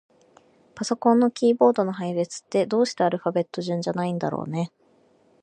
[0.73, 4.71] パソコンのキーボードの配列って、どうしてアルファベット順じゃないんだろうね。